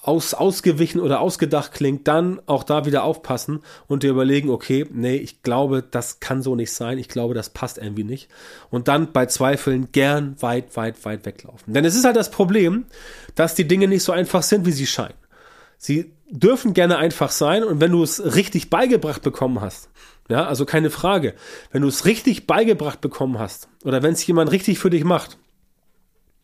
aus, 0.07 0.33
ausgewichen 0.33 1.01
oder 1.01 1.19
ausgedacht 1.19 1.73
klingt, 1.73 2.07
dann 2.07 2.41
auch 2.45 2.63
da 2.63 2.85
wieder 2.85 3.03
aufpassen 3.03 3.59
und 3.87 4.03
dir 4.03 4.11
überlegen, 4.11 4.49
okay, 4.49 4.85
nee, 4.89 5.17
ich 5.17 5.43
glaube, 5.43 5.83
das 5.83 6.21
kann 6.21 6.41
so 6.41 6.55
nicht 6.55 6.71
sein, 6.71 6.97
ich 6.97 7.09
glaube, 7.09 7.33
das 7.33 7.49
passt 7.49 7.77
irgendwie 7.77 8.05
nicht. 8.05 8.29
Und 8.69 8.87
dann 8.87 9.11
bei 9.11 9.25
Zweifeln 9.25 9.91
gern 9.91 10.41
weit, 10.41 10.77
weit, 10.77 11.03
weit 11.03 11.25
weglaufen. 11.25 11.73
Denn 11.73 11.83
es 11.83 11.95
ist 11.95 12.05
halt 12.05 12.15
das 12.15 12.31
Problem, 12.31 12.85
dass 13.35 13.53
die 13.53 13.67
Dinge 13.67 13.89
nicht 13.89 14.03
so 14.03 14.13
einfach 14.13 14.43
sind, 14.43 14.65
wie 14.65 14.71
sie 14.71 14.87
scheinen. 14.87 15.17
Sie 15.77 16.13
dürfen 16.29 16.73
gerne 16.73 16.97
einfach 16.97 17.31
sein 17.31 17.65
und 17.65 17.81
wenn 17.81 17.91
du 17.91 18.01
es 18.01 18.35
richtig 18.35 18.69
beigebracht 18.69 19.21
bekommen 19.21 19.59
hast, 19.59 19.89
ja, 20.29 20.45
also 20.45 20.65
keine 20.65 20.89
Frage, 20.89 21.33
wenn 21.71 21.81
du 21.81 21.89
es 21.89 22.05
richtig 22.05 22.47
beigebracht 22.47 23.01
bekommen 23.01 23.39
hast 23.39 23.67
oder 23.83 24.03
wenn 24.03 24.13
es 24.13 24.25
jemand 24.25 24.51
richtig 24.51 24.79
für 24.79 24.89
dich 24.89 25.03
macht, 25.03 25.37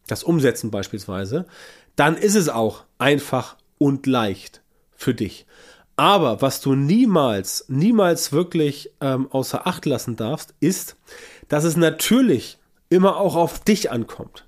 das 0.07 0.23
Umsetzen 0.23 0.69
beispielsweise, 0.69 1.45
dann 1.95 2.17
ist 2.17 2.35
es 2.35 2.49
auch 2.49 2.83
einfach 2.97 3.57
und 3.77 4.07
leicht 4.07 4.61
für 4.95 5.13
dich. 5.13 5.45
Aber 5.95 6.41
was 6.41 6.61
du 6.61 6.73
niemals, 6.73 7.65
niemals 7.67 8.31
wirklich 8.31 8.91
ähm, 8.99 9.27
außer 9.31 9.67
Acht 9.67 9.85
lassen 9.85 10.15
darfst, 10.15 10.55
ist, 10.59 10.95
dass 11.49 11.63
es 11.63 11.77
natürlich 11.77 12.57
immer 12.89 13.17
auch 13.17 13.35
auf 13.35 13.59
dich 13.59 13.91
ankommt. 13.91 14.45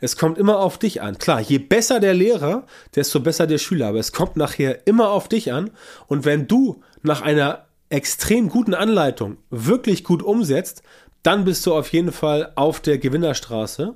Es 0.00 0.16
kommt 0.16 0.36
immer 0.36 0.58
auf 0.58 0.78
dich 0.78 1.00
an. 1.00 1.16
Klar, 1.18 1.40
je 1.40 1.58
besser 1.58 2.00
der 2.00 2.12
Lehrer, 2.12 2.66
desto 2.94 3.20
besser 3.20 3.46
der 3.46 3.58
Schüler. 3.58 3.88
Aber 3.88 3.98
es 3.98 4.12
kommt 4.12 4.36
nachher 4.36 4.86
immer 4.86 5.10
auf 5.10 5.28
dich 5.28 5.52
an. 5.52 5.70
Und 6.08 6.24
wenn 6.24 6.46
du 6.46 6.82
nach 7.02 7.22
einer 7.22 7.66
extrem 7.88 8.48
guten 8.48 8.74
Anleitung 8.74 9.38
wirklich 9.50 10.04
gut 10.04 10.22
umsetzt, 10.22 10.82
dann 11.22 11.44
bist 11.44 11.64
du 11.66 11.74
auf 11.74 11.92
jeden 11.92 12.12
Fall 12.12 12.52
auf 12.56 12.80
der 12.80 12.98
Gewinnerstraße 12.98 13.94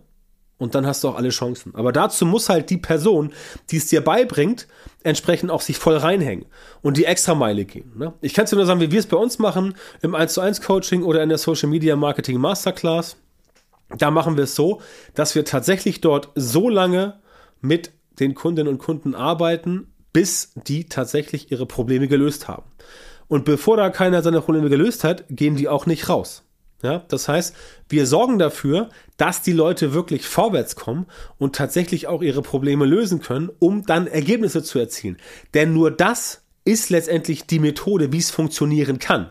und 0.59 0.75
dann 0.75 0.87
hast 0.87 1.05
du 1.05 1.09
auch 1.09 1.17
alle 1.17 1.29
Chancen. 1.29 1.75
Aber 1.75 1.93
dazu 1.93 2.25
muss 2.25 2.49
halt 2.49 2.71
die 2.71 2.79
Person, 2.79 3.33
die 3.71 3.77
es 3.77 3.87
dir 3.87 4.03
beibringt, 4.03 4.67
entsprechend 5.03 5.51
auch 5.51 5.61
sich 5.61 5.79
voll 5.79 5.97
reinhängen 5.97 6.47
und 6.83 6.97
die 6.97 7.05
extra 7.05 7.35
Meile 7.35 7.65
gehen. 7.65 7.93
Ne? 7.97 8.15
Ich 8.21 8.35
kann 8.35 8.45
es 8.45 8.51
dir 8.51 8.57
nur 8.57 8.67
sagen, 8.67 8.81
wie 8.81 8.91
wir 8.91 8.99
es 8.99 9.07
bei 9.07 9.17
uns 9.17 9.39
machen, 9.39 9.75
im 10.03 10.15
1 10.15 10.33
zu 10.35 10.41
1 10.41 10.63
Coaching 10.63 11.03
oder 11.03 11.23
in 11.23 11.29
der 11.29 11.39
Social 11.39 11.69
Media 11.69 11.97
Marketing 11.97 12.41
Masterclass. 12.41 13.17
Da 13.99 14.11
machen 14.11 14.37
wir 14.37 14.45
es 14.45 14.55
so, 14.55 14.81
dass 15.15 15.35
wir 15.35 15.45
tatsächlich 15.45 16.01
dort 16.01 16.31
so 16.35 16.69
lange 16.69 17.21
mit 17.61 17.93
den 18.19 18.35
Kundinnen 18.35 18.73
und 18.73 18.79
Kunden 18.79 19.15
arbeiten, 19.15 19.93
bis 20.13 20.53
die 20.55 20.89
tatsächlich 20.89 21.53
ihre 21.53 21.67
Probleme 21.67 22.09
gelöst 22.09 22.49
haben. 22.49 22.65
Und 23.29 23.45
bevor 23.45 23.77
da 23.77 23.91
keiner 23.91 24.23
seine 24.23 24.41
Probleme 24.41 24.71
gelöst 24.71 25.05
hat, 25.05 25.25
gehen 25.29 25.57
die 25.57 25.69
auch 25.69 25.87
nicht 25.87 26.09
raus. 26.09 26.46
Ja, 26.83 27.04
das 27.09 27.26
heißt, 27.28 27.54
wir 27.88 28.06
sorgen 28.06 28.38
dafür, 28.38 28.90
dass 29.16 29.40
die 29.40 29.52
Leute 29.52 29.95
wirklich 29.95 30.26
vorwärts 30.26 30.76
kommen 30.76 31.06
und 31.38 31.56
tatsächlich 31.56 32.06
auch 32.06 32.23
ihre 32.23 32.42
Probleme 32.42 32.85
lösen 32.85 33.21
können, 33.21 33.50
um 33.59 33.87
dann 33.87 34.06
Ergebnisse 34.06 34.62
zu 34.62 34.78
erzielen. 34.78 35.16
Denn 35.54 35.73
nur 35.73 35.90
das 35.90 36.42
ist 36.64 36.90
letztendlich 36.90 37.47
die 37.47 37.61
Methode, 37.61 38.12
wie 38.12 38.18
es 38.18 38.30
funktionieren 38.30 38.99
kann. 38.99 39.30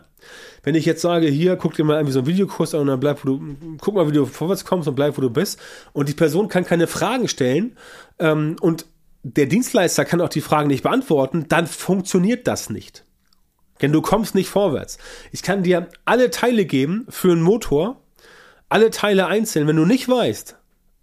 Wenn 0.64 0.74
ich 0.74 0.84
jetzt 0.84 1.02
sage, 1.02 1.28
hier, 1.28 1.54
guck 1.54 1.74
dir 1.74 1.84
mal 1.84 1.94
irgendwie 1.94 2.12
so 2.12 2.18
einen 2.18 2.26
Videokurs 2.26 2.74
an 2.74 2.80
und 2.80 2.86
dann 2.88 2.98
bleib, 2.98 3.24
wo 3.24 3.28
du, 3.28 3.56
guck 3.80 3.94
mal, 3.94 4.08
wie 4.08 4.12
du 4.12 4.26
vorwärts 4.26 4.64
kommst 4.64 4.88
und 4.88 4.96
bleib, 4.96 5.16
wo 5.16 5.20
du 5.20 5.30
bist. 5.30 5.60
Und 5.92 6.08
die 6.08 6.14
Person 6.14 6.48
kann 6.48 6.64
keine 6.64 6.88
Fragen 6.88 7.28
stellen 7.28 7.76
ähm, 8.18 8.56
und 8.60 8.86
der 9.22 9.46
Dienstleister 9.46 10.04
kann 10.04 10.20
auch 10.20 10.28
die 10.28 10.40
Fragen 10.40 10.68
nicht 10.68 10.82
beantworten, 10.82 11.46
dann 11.48 11.66
funktioniert 11.66 12.48
das 12.48 12.70
nicht. 12.70 13.05
Denn 13.82 13.92
du 13.92 14.00
kommst 14.02 14.34
nicht 14.34 14.48
vorwärts. 14.48 14.98
Ich 15.32 15.42
kann 15.42 15.62
dir 15.62 15.88
alle 16.04 16.30
Teile 16.30 16.64
geben 16.64 17.06
für 17.08 17.32
einen 17.32 17.42
Motor, 17.42 18.00
alle 18.68 18.90
Teile 18.90 19.26
einzeln. 19.26 19.66
Wenn 19.66 19.76
du 19.76 19.84
nicht 19.84 20.08
weißt, 20.08 20.56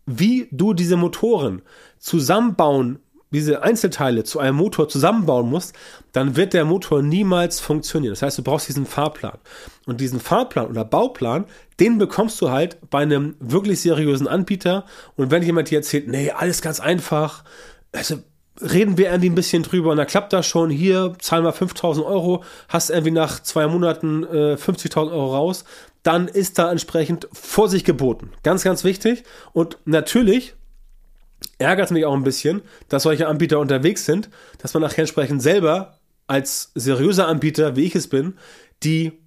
wie 0.05 0.47
du 0.51 0.73
diese 0.73 0.97
Motoren 0.97 1.61
zusammenbauen, 1.99 2.99
diese 3.31 3.63
Einzelteile 3.63 4.23
zu 4.23 4.39
einem 4.39 4.57
Motor 4.57 4.87
zusammenbauen 4.87 5.49
musst, 5.49 5.73
dann 6.11 6.35
wird 6.35 6.53
der 6.53 6.65
Motor 6.65 7.01
niemals 7.01 7.59
funktionieren. 7.59 8.11
Das 8.11 8.21
heißt, 8.21 8.37
du 8.37 8.43
brauchst 8.43 8.67
diesen 8.67 8.85
Fahrplan. 8.85 9.39
Und 9.87 10.01
diesen 10.01 10.19
Fahrplan 10.19 10.67
oder 10.67 10.85
Bauplan, 10.85 11.45
den 11.79 11.97
bekommst 11.97 12.39
du 12.41 12.51
halt 12.51 12.77
bei 12.89 12.99
einem 12.99 13.35
wirklich 13.39 13.81
seriösen 13.81 14.27
Anbieter. 14.27 14.85
Und 15.15 15.31
wenn 15.31 15.41
jemand 15.41 15.71
dir 15.71 15.79
erzählt, 15.79 16.07
nee, 16.07 16.29
alles 16.29 16.61
ganz 16.61 16.79
einfach, 16.79 17.43
also 17.91 18.17
reden 18.61 18.97
wir 18.97 19.07
irgendwie 19.07 19.29
ein 19.29 19.35
bisschen 19.35 19.63
drüber 19.63 19.91
und 19.91 19.97
da 19.97 20.05
klappt 20.05 20.33
das 20.33 20.45
schon. 20.45 20.69
Hier, 20.69 21.13
zahl 21.19 21.41
mal 21.41 21.51
5000 21.51 22.05
Euro, 22.05 22.43
hast 22.69 22.89
irgendwie 22.89 23.11
nach 23.11 23.41
zwei 23.41 23.67
Monaten 23.67 24.23
äh, 24.23 24.55
50.000 24.55 25.11
Euro 25.11 25.35
raus. 25.35 25.65
Dann 26.03 26.27
ist 26.27 26.59
da 26.59 26.71
entsprechend 26.71 27.27
Vorsicht 27.31 27.85
geboten. 27.85 28.31
Ganz, 28.43 28.63
ganz 28.63 28.83
wichtig. 28.83 29.23
Und 29.53 29.77
natürlich 29.85 30.53
ärgert 31.57 31.85
es 31.85 31.91
mich 31.91 32.05
auch 32.05 32.13
ein 32.13 32.23
bisschen, 32.23 32.61
dass 32.89 33.03
solche 33.03 33.27
Anbieter 33.27 33.59
unterwegs 33.59 34.05
sind, 34.05 34.29
dass 34.59 34.73
man 34.73 34.83
nachher 34.83 34.99
entsprechend 34.99 35.41
selber 35.41 35.97
als 36.27 36.71
seriöser 36.75 37.27
Anbieter, 37.27 37.75
wie 37.75 37.85
ich 37.85 37.95
es 37.95 38.07
bin, 38.07 38.35
die 38.83 39.22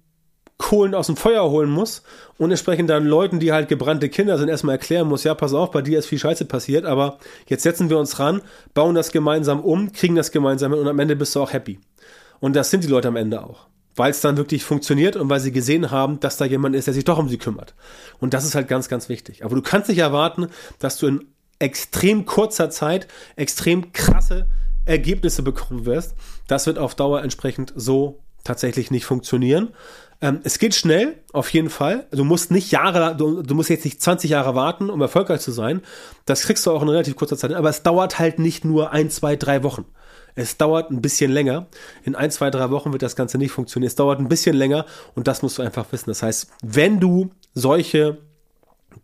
Kohlen 0.57 0.95
aus 0.95 1.05
dem 1.07 1.15
Feuer 1.15 1.49
holen 1.49 1.69
muss 1.69 2.01
und 2.37 2.49
entsprechend 2.49 2.89
dann 2.89 3.05
Leuten, 3.05 3.39
die 3.39 3.51
halt 3.51 3.69
gebrannte 3.69 4.09
Kinder 4.09 4.37
sind, 4.37 4.49
erstmal 4.49 4.75
erklären 4.75 5.07
muss, 5.07 5.23
ja, 5.23 5.35
pass 5.35 5.53
auf, 5.53 5.71
bei 5.71 5.81
dir 5.81 5.99
ist 5.99 6.07
viel 6.07 6.17
Scheiße 6.17 6.45
passiert, 6.45 6.85
aber 6.85 7.19
jetzt 7.47 7.63
setzen 7.63 7.89
wir 7.89 7.99
uns 7.99 8.19
ran, 8.19 8.41
bauen 8.73 8.95
das 8.95 9.11
gemeinsam 9.11 9.59
um, 9.59 9.91
kriegen 9.91 10.15
das 10.15 10.31
gemeinsam 10.31 10.73
hin 10.73 10.81
und 10.81 10.87
am 10.87 10.99
Ende 10.99 11.15
bist 11.15 11.35
du 11.35 11.41
auch 11.41 11.53
happy. 11.53 11.79
Und 12.39 12.55
das 12.55 12.69
sind 12.69 12.83
die 12.83 12.87
Leute 12.87 13.07
am 13.07 13.15
Ende 13.15 13.43
auch. 13.43 13.67
Weil 13.95 14.11
es 14.11 14.21
dann 14.21 14.37
wirklich 14.37 14.63
funktioniert 14.63 15.15
und 15.15 15.29
weil 15.29 15.39
sie 15.39 15.51
gesehen 15.51 15.89
haben, 15.89 16.19
dass 16.19 16.37
da 16.37 16.45
jemand 16.45 16.75
ist, 16.75 16.85
der 16.85 16.93
sich 16.93 17.03
doch 17.03 17.17
um 17.17 17.29
sie 17.29 17.39
kümmert. 17.39 17.73
Und 18.19 18.35
das 18.35 18.45
ist 18.45 18.53
halt 18.53 18.67
ganz, 18.67 18.89
ganz 18.89 19.09
wichtig. 19.09 19.43
Aber 19.43 19.55
du 19.55 19.63
kannst 19.63 19.89
nicht 19.89 19.97
erwarten, 19.97 20.47
dass 20.77 20.99
du 20.99 21.07
in 21.07 21.25
extrem 21.57 22.25
kurzer 22.25 22.69
Zeit 22.69 23.07
extrem 23.35 23.91
krasse 23.93 24.47
Ergebnisse 24.85 25.41
bekommen 25.41 25.85
wirst. 25.85 26.13
Das 26.47 26.67
wird 26.67 26.77
auf 26.77 26.93
Dauer 26.93 27.23
entsprechend 27.23 27.73
so 27.75 28.19
tatsächlich 28.43 28.91
nicht 28.91 29.05
funktionieren. 29.05 29.69
Ähm, 30.19 30.39
es 30.43 30.57
geht 30.57 30.73
schnell, 30.73 31.21
auf 31.31 31.49
jeden 31.53 31.69
Fall. 31.69 32.07
Du 32.11 32.23
musst 32.23 32.49
nicht 32.49 32.71
Jahre, 32.71 33.15
du, 33.15 33.43
du, 33.43 33.55
musst 33.55 33.69
jetzt 33.69 33.85
nicht 33.85 34.01
20 34.01 34.31
Jahre 34.31 34.55
warten, 34.55 34.89
um 34.89 34.99
erfolgreich 35.01 35.41
zu 35.41 35.51
sein. 35.51 35.81
Das 36.25 36.43
kriegst 36.43 36.65
du 36.65 36.71
auch 36.71 36.81
in 36.81 36.89
relativ 36.89 37.15
kurzer 37.15 37.37
Zeit. 37.37 37.53
Aber 37.53 37.69
es 37.69 37.83
dauert 37.83 38.17
halt 38.17 38.39
nicht 38.39 38.65
nur 38.65 38.91
ein, 38.91 39.09
zwei, 39.11 39.35
drei 39.35 39.63
Wochen. 39.63 39.85
Es 40.33 40.57
dauert 40.57 40.91
ein 40.91 41.01
bisschen 41.01 41.31
länger. 41.31 41.67
In 42.03 42.15
ein, 42.15 42.31
zwei, 42.31 42.49
drei 42.49 42.69
Wochen 42.69 42.91
wird 42.91 43.01
das 43.01 43.15
Ganze 43.15 43.37
nicht 43.37 43.51
funktionieren. 43.51 43.87
Es 43.87 43.95
dauert 43.95 44.19
ein 44.19 44.27
bisschen 44.27 44.55
länger 44.55 44.85
und 45.15 45.27
das 45.27 45.41
musst 45.41 45.57
du 45.57 45.61
einfach 45.61 45.91
wissen. 45.91 46.09
Das 46.09 46.23
heißt, 46.23 46.47
wenn 46.63 46.99
du 46.99 47.31
solche 47.53 48.17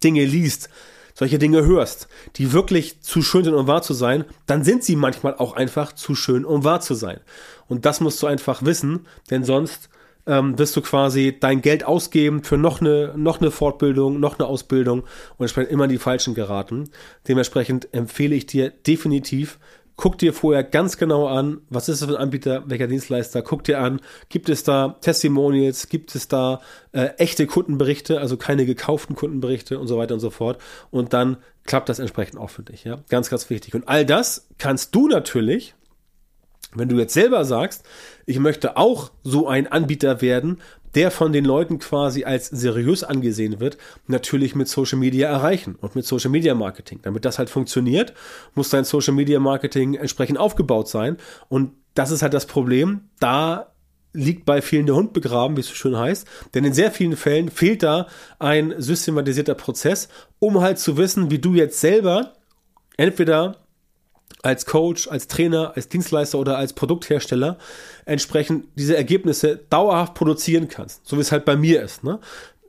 Dinge 0.03 0.25
liest, 0.25 0.69
solche 1.13 1.37
Dinge 1.37 1.63
hörst, 1.65 2.07
die 2.35 2.53
wirklich 2.53 3.01
zu 3.01 3.21
schön 3.21 3.43
sind, 3.43 3.53
um 3.53 3.67
wahr 3.67 3.83
zu 3.83 3.93
sein, 3.93 4.25
dann 4.47 4.63
sind 4.63 4.83
sie 4.83 4.95
manchmal 4.95 5.35
auch 5.35 5.53
einfach 5.53 5.93
zu 5.93 6.15
schön, 6.15 6.43
um 6.45 6.63
wahr 6.63 6.81
zu 6.81 6.95
sein. 6.95 7.19
Und 7.67 7.85
das 7.85 7.99
musst 7.99 8.21
du 8.21 8.27
einfach 8.27 8.63
wissen, 8.63 9.05
denn 9.29 9.43
sonst 9.43 9.89
ähm, 10.25 10.57
wirst 10.57 10.75
du 10.75 10.81
quasi 10.81 11.37
dein 11.39 11.61
Geld 11.61 11.85
ausgeben 11.85 12.43
für 12.43 12.57
noch 12.57 12.81
eine, 12.81 13.13
noch 13.15 13.41
eine 13.41 13.51
Fortbildung, 13.51 14.19
noch 14.19 14.39
eine 14.39 14.47
Ausbildung 14.47 15.01
und 15.01 15.39
entsprechend 15.39 15.71
immer 15.71 15.87
die 15.87 15.97
falschen 15.97 16.33
geraten. 16.33 16.89
Dementsprechend 17.27 17.93
empfehle 17.93 18.35
ich 18.35 18.45
dir 18.45 18.69
definitiv, 18.69 19.59
guck 19.95 20.17
dir 20.17 20.33
vorher 20.33 20.63
ganz 20.63 20.97
genau 20.97 21.27
an, 21.27 21.61
was 21.69 21.87
ist 21.89 22.01
das 22.01 22.09
für 22.09 22.15
ein 22.15 22.21
Anbieter, 22.21 22.63
welcher 22.67 22.87
Dienstleister, 22.87 23.41
guck 23.41 23.63
dir 23.63 23.79
an, 23.79 24.01
gibt 24.29 24.49
es 24.49 24.63
da 24.63 24.97
Testimonials, 25.01 25.89
gibt 25.89 26.15
es 26.15 26.27
da 26.27 26.61
äh, 26.93 27.09
echte 27.17 27.45
Kundenberichte, 27.45 28.19
also 28.19 28.37
keine 28.37 28.65
gekauften 28.65 29.15
Kundenberichte 29.15 29.77
und 29.79 29.87
so 29.87 29.97
weiter 29.97 30.15
und 30.15 30.19
so 30.19 30.29
fort. 30.29 30.59
Und 30.89 31.13
dann 31.13 31.37
klappt 31.65 31.89
das 31.89 31.99
entsprechend 31.99 32.39
auch 32.39 32.49
für 32.49 32.63
dich, 32.63 32.83
ja. 32.83 32.99
Ganz, 33.09 33.29
ganz 33.29 33.49
wichtig. 33.49 33.75
Und 33.75 33.87
all 33.87 34.05
das 34.05 34.47
kannst 34.57 34.95
du 34.95 35.07
natürlich, 35.07 35.75
wenn 36.79 36.89
du 36.89 36.97
jetzt 36.97 37.13
selber 37.13 37.45
sagst, 37.45 37.83
ich 38.25 38.39
möchte 38.39 38.77
auch 38.77 39.11
so 39.23 39.47
ein 39.47 39.67
Anbieter 39.67 40.21
werden, 40.21 40.59
der 40.95 41.11
von 41.11 41.33
den 41.33 41.45
Leuten 41.45 41.79
quasi 41.79 42.23
als 42.23 42.47
seriös 42.47 43.03
angesehen 43.03 43.59
wird, 43.59 43.77
natürlich 44.07 44.55
mit 44.55 44.67
Social 44.67 44.99
Media 44.99 45.27
erreichen 45.29 45.75
und 45.81 45.95
mit 45.95 46.05
Social 46.05 46.29
Media 46.29 46.53
Marketing. 46.53 46.99
Damit 47.01 47.25
das 47.25 47.39
halt 47.39 47.49
funktioniert, 47.49 48.13
muss 48.53 48.69
dein 48.69 48.83
Social 48.83 49.13
Media 49.13 49.39
Marketing 49.39 49.95
entsprechend 49.95 50.37
aufgebaut 50.37 50.87
sein. 50.87 51.17
Und 51.49 51.71
das 51.95 52.11
ist 52.11 52.21
halt 52.21 52.33
das 52.33 52.45
Problem. 52.45 53.09
Da 53.19 53.73
liegt 54.13 54.45
bei 54.45 54.61
vielen 54.61 54.85
der 54.85 54.95
Hund 54.95 55.13
begraben, 55.13 55.57
wie 55.57 55.61
es 55.61 55.67
so 55.67 55.73
schön 55.73 55.97
heißt. 55.97 56.27
Denn 56.53 56.63
in 56.63 56.73
sehr 56.73 56.91
vielen 56.91 57.17
Fällen 57.17 57.49
fehlt 57.49 57.81
da 57.81 58.07
ein 58.37 58.75
systematisierter 58.77 59.55
Prozess, 59.55 60.09
um 60.39 60.61
halt 60.61 60.77
zu 60.77 60.97
wissen, 60.97 61.31
wie 61.31 61.39
du 61.39 61.55
jetzt 61.55 61.81
selber 61.81 62.33
entweder 62.97 63.62
als 64.43 64.65
Coach, 64.65 65.07
als 65.07 65.27
Trainer, 65.27 65.73
als 65.75 65.89
Dienstleister 65.89 66.37
oder 66.37 66.57
als 66.57 66.73
Produkthersteller 66.73 67.57
entsprechend 68.05 68.67
diese 68.75 68.95
Ergebnisse 68.95 69.59
dauerhaft 69.69 70.13
produzieren 70.13 70.67
kannst. 70.67 71.07
So 71.07 71.17
wie 71.17 71.21
es 71.21 71.31
halt 71.31 71.45
bei 71.45 71.55
mir 71.55 71.81
ist. 71.81 72.03
Ne? 72.03 72.19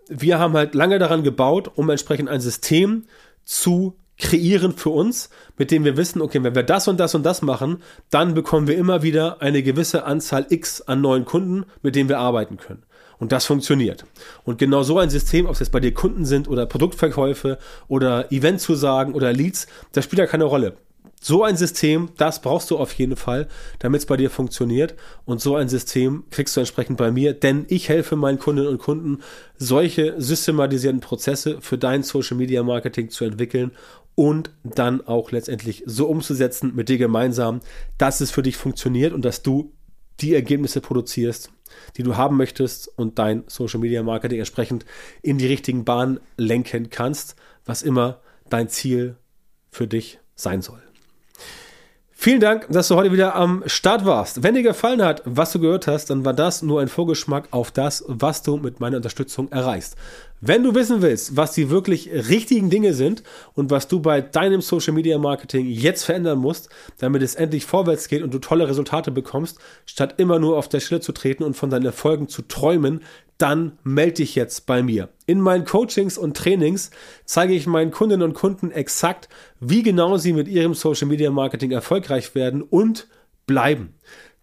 Wir 0.08 0.38
haben 0.38 0.54
halt 0.54 0.74
lange 0.74 0.98
daran 0.98 1.24
gebaut, 1.24 1.70
um 1.74 1.90
entsprechend 1.90 2.28
ein 2.28 2.40
System 2.40 3.04
zu 3.44 3.96
kreieren 4.16 4.72
für 4.76 4.90
uns, 4.90 5.28
mit 5.58 5.72
dem 5.72 5.84
wir 5.84 5.96
wissen, 5.96 6.22
okay, 6.22 6.42
wenn 6.44 6.54
wir 6.54 6.62
das 6.62 6.86
und 6.86 7.00
das 7.00 7.16
und 7.16 7.24
das 7.24 7.42
machen, 7.42 7.82
dann 8.10 8.34
bekommen 8.34 8.68
wir 8.68 8.76
immer 8.76 9.02
wieder 9.02 9.42
eine 9.42 9.62
gewisse 9.64 10.04
Anzahl 10.04 10.46
X 10.50 10.82
an 10.82 11.00
neuen 11.00 11.24
Kunden, 11.24 11.66
mit 11.82 11.96
denen 11.96 12.08
wir 12.08 12.20
arbeiten 12.20 12.56
können. 12.56 12.84
Und 13.18 13.32
das 13.32 13.46
funktioniert. 13.46 14.04
Und 14.44 14.58
genau 14.58 14.84
so 14.84 14.98
ein 14.98 15.10
System, 15.10 15.46
ob 15.46 15.52
es 15.52 15.60
jetzt 15.60 15.72
bei 15.72 15.80
dir 15.80 15.94
Kunden 15.94 16.24
sind 16.24 16.48
oder 16.48 16.66
Produktverkäufe 16.66 17.58
oder 17.88 18.30
Eventzusagen 18.30 19.14
oder 19.14 19.32
Leads, 19.32 19.66
das 19.92 20.04
spielt 20.04 20.18
ja 20.20 20.26
keine 20.26 20.44
Rolle. 20.44 20.76
So 21.26 21.42
ein 21.42 21.56
System, 21.56 22.10
das 22.18 22.42
brauchst 22.42 22.70
du 22.70 22.76
auf 22.76 22.92
jeden 22.92 23.16
Fall, 23.16 23.48
damit 23.78 24.02
es 24.02 24.06
bei 24.06 24.18
dir 24.18 24.28
funktioniert. 24.28 24.94
Und 25.24 25.40
so 25.40 25.56
ein 25.56 25.70
System 25.70 26.24
kriegst 26.28 26.54
du 26.54 26.60
entsprechend 26.60 26.98
bei 26.98 27.10
mir, 27.10 27.32
denn 27.32 27.64
ich 27.68 27.88
helfe 27.88 28.14
meinen 28.14 28.38
Kundinnen 28.38 28.68
und 28.68 28.76
Kunden, 28.76 29.22
solche 29.56 30.20
systematisierten 30.20 31.00
Prozesse 31.00 31.62
für 31.62 31.78
dein 31.78 32.02
Social 32.02 32.36
Media 32.36 32.62
Marketing 32.62 33.08
zu 33.08 33.24
entwickeln, 33.24 33.70
und 34.16 34.50
dann 34.62 35.00
auch 35.00 35.32
letztendlich 35.32 35.82
so 35.86 36.08
umzusetzen 36.08 36.72
mit 36.76 36.90
dir 36.90 36.98
gemeinsam, 36.98 37.60
dass 37.96 38.20
es 38.20 38.30
für 38.30 38.42
dich 38.42 38.56
funktioniert 38.58 39.14
und 39.14 39.24
dass 39.24 39.42
du 39.42 39.72
die 40.20 40.34
Ergebnisse 40.34 40.82
produzierst, 40.82 41.50
die 41.96 42.02
du 42.02 42.16
haben 42.16 42.36
möchtest 42.36 42.86
und 42.96 43.18
dein 43.18 43.44
Social 43.46 43.80
Media 43.80 44.02
Marketing 44.02 44.38
entsprechend 44.40 44.84
in 45.22 45.38
die 45.38 45.46
richtigen 45.46 45.86
Bahnen 45.86 46.20
lenken 46.36 46.90
kannst, 46.90 47.34
was 47.64 47.82
immer 47.82 48.20
dein 48.50 48.68
Ziel 48.68 49.16
für 49.72 49.88
dich 49.88 50.20
sein 50.36 50.60
soll. 50.60 50.83
Vielen 52.24 52.40
Dank, 52.40 52.68
dass 52.70 52.88
du 52.88 52.94
heute 52.94 53.12
wieder 53.12 53.36
am 53.36 53.62
Start 53.66 54.06
warst. 54.06 54.42
Wenn 54.42 54.54
dir 54.54 54.62
gefallen 54.62 55.02
hat, 55.02 55.20
was 55.26 55.52
du 55.52 55.58
gehört 55.58 55.86
hast, 55.86 56.08
dann 56.08 56.24
war 56.24 56.32
das 56.32 56.62
nur 56.62 56.80
ein 56.80 56.88
Vorgeschmack 56.88 57.48
auf 57.50 57.70
das, 57.70 58.02
was 58.08 58.42
du 58.42 58.56
mit 58.56 58.80
meiner 58.80 58.96
Unterstützung 58.96 59.52
erreichst. 59.52 59.94
Wenn 60.40 60.62
du 60.62 60.74
wissen 60.74 61.02
willst, 61.02 61.36
was 61.36 61.52
die 61.52 61.68
wirklich 61.68 62.10
richtigen 62.10 62.70
Dinge 62.70 62.94
sind 62.94 63.22
und 63.52 63.70
was 63.70 63.88
du 63.88 64.00
bei 64.00 64.22
deinem 64.22 64.62
Social 64.62 64.94
Media 64.94 65.18
Marketing 65.18 65.66
jetzt 65.66 66.04
verändern 66.04 66.38
musst, 66.38 66.70
damit 66.96 67.20
es 67.20 67.34
endlich 67.34 67.66
vorwärts 67.66 68.08
geht 68.08 68.22
und 68.22 68.32
du 68.32 68.38
tolle 68.38 68.68
Resultate 68.68 69.10
bekommst, 69.10 69.58
statt 69.84 70.14
immer 70.16 70.38
nur 70.38 70.56
auf 70.56 70.70
der 70.70 70.80
Stelle 70.80 71.02
zu 71.02 71.12
treten 71.12 71.44
und 71.44 71.58
von 71.58 71.68
deinen 71.68 71.84
Erfolgen 71.84 72.28
zu 72.28 72.40
träumen, 72.40 73.02
dann 73.38 73.78
melde 73.82 74.14
dich 74.14 74.34
jetzt 74.34 74.66
bei 74.66 74.82
mir. 74.82 75.08
In 75.26 75.40
meinen 75.40 75.64
Coachings 75.64 76.18
und 76.18 76.36
Trainings 76.36 76.90
zeige 77.24 77.54
ich 77.54 77.66
meinen 77.66 77.90
Kundinnen 77.90 78.28
und 78.28 78.34
Kunden 78.34 78.70
exakt, 78.70 79.28
wie 79.60 79.82
genau 79.82 80.16
sie 80.16 80.32
mit 80.32 80.48
ihrem 80.48 80.74
Social 80.74 81.08
Media 81.08 81.30
Marketing 81.30 81.70
erfolgreich 81.70 82.34
werden 82.34 82.62
und 82.62 83.08
bleiben. 83.46 83.94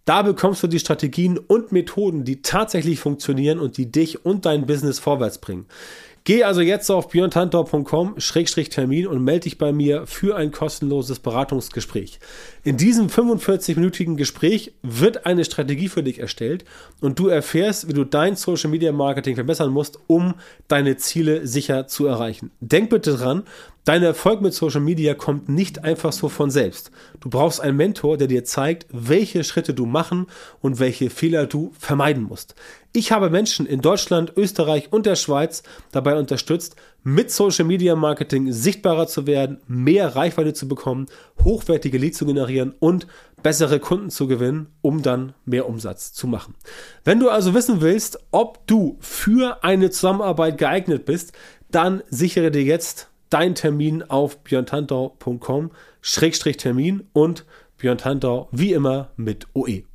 Da 0.05 0.23
bekommst 0.23 0.63
du 0.63 0.67
die 0.67 0.79
Strategien 0.79 1.37
und 1.37 1.71
Methoden, 1.71 2.23
die 2.23 2.41
tatsächlich 2.41 2.99
funktionieren 2.99 3.59
und 3.59 3.77
die 3.77 3.91
dich 3.91 4.25
und 4.25 4.45
dein 4.45 4.65
Business 4.65 4.97
vorwärts 4.99 5.37
bringen. 5.37 5.67
Geh 6.23 6.43
also 6.43 6.61
jetzt 6.61 6.91
auf 6.91 7.07
björntantor.com-termin 7.09 9.07
und 9.07 9.23
melde 9.23 9.45
dich 9.45 9.57
bei 9.57 9.71
mir 9.71 10.05
für 10.05 10.35
ein 10.35 10.51
kostenloses 10.51 11.17
Beratungsgespräch. 11.17 12.19
In 12.63 12.77
diesem 12.77 13.07
45-minütigen 13.07 14.17
Gespräch 14.17 14.73
wird 14.83 15.25
eine 15.25 15.43
Strategie 15.45 15.89
für 15.89 16.03
dich 16.03 16.19
erstellt 16.19 16.63
und 16.99 17.17
du 17.17 17.27
erfährst, 17.27 17.87
wie 17.87 17.93
du 17.93 18.03
dein 18.03 18.35
Social 18.35 18.69
Media 18.69 18.91
Marketing 18.91 19.33
verbessern 19.33 19.71
musst, 19.71 19.97
um 20.05 20.35
deine 20.67 20.97
Ziele 20.97 21.47
sicher 21.47 21.87
zu 21.87 22.05
erreichen. 22.05 22.51
Denk 22.59 22.91
bitte 22.91 23.17
dran, 23.17 23.41
Dein 23.83 24.03
Erfolg 24.03 24.41
mit 24.41 24.53
Social 24.53 24.79
Media 24.79 25.15
kommt 25.15 25.49
nicht 25.49 25.83
einfach 25.83 26.11
so 26.11 26.29
von 26.29 26.51
selbst. 26.51 26.91
Du 27.19 27.29
brauchst 27.29 27.59
einen 27.59 27.77
Mentor, 27.77 28.15
der 28.17 28.27
dir 28.27 28.45
zeigt, 28.45 28.85
welche 28.91 29.43
Schritte 29.43 29.73
du 29.73 29.87
machen 29.87 30.27
und 30.59 30.79
welche 30.79 31.09
Fehler 31.09 31.47
du 31.47 31.71
vermeiden 31.79 32.21
musst. 32.21 32.53
Ich 32.93 33.11
habe 33.11 33.31
Menschen 33.31 33.65
in 33.65 33.81
Deutschland, 33.81 34.33
Österreich 34.37 34.93
und 34.93 35.07
der 35.07 35.15
Schweiz 35.15 35.63
dabei 35.91 36.15
unterstützt, 36.19 36.75
mit 37.03 37.31
Social 37.31 37.65
Media 37.65 37.95
Marketing 37.95 38.51
sichtbarer 38.51 39.07
zu 39.07 39.25
werden, 39.25 39.61
mehr 39.65 40.15
Reichweite 40.15 40.53
zu 40.53 40.67
bekommen, 40.67 41.07
hochwertige 41.43 41.97
Leads 41.97 42.19
zu 42.19 42.27
generieren 42.27 42.75
und 42.79 43.07
bessere 43.41 43.79
Kunden 43.79 44.11
zu 44.11 44.27
gewinnen, 44.27 44.67
um 44.81 45.01
dann 45.01 45.33
mehr 45.45 45.67
Umsatz 45.67 46.13
zu 46.13 46.27
machen. 46.27 46.53
Wenn 47.03 47.19
du 47.19 47.29
also 47.29 47.55
wissen 47.55 47.81
willst, 47.81 48.19
ob 48.29 48.67
du 48.67 48.97
für 48.99 49.63
eine 49.63 49.89
Zusammenarbeit 49.89 50.59
geeignet 50.59 51.05
bist, 51.05 51.33
dann 51.71 52.03
sichere 52.09 52.51
dir 52.51 52.63
jetzt 52.63 53.10
deinen 53.31 53.55
Termin 53.55 54.03
auf 54.03 54.43
björntantau.com-termin 54.43 57.07
und 57.13 57.45
Björn 57.77 57.97
Tantau 57.97 58.47
wie 58.51 58.73
immer 58.73 59.09
mit 59.15 59.47
OE. 59.55 59.85